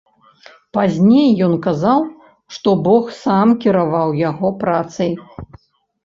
Пазней 0.75 1.27
ён 1.47 1.51
казаў, 1.65 1.99
што 2.57 2.73
бог 2.87 3.11
сам 3.23 3.47
кіраваў 3.65 4.09
яго 4.29 4.49
працай. 4.63 5.11